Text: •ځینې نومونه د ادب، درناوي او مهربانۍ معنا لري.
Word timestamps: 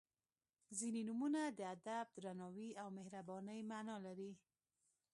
•ځینې 0.77 1.01
نومونه 1.07 1.41
د 1.57 1.59
ادب، 1.75 2.07
درناوي 2.23 2.69
او 2.81 2.87
مهربانۍ 2.97 3.59
معنا 3.71 3.95
لري. 4.05 4.31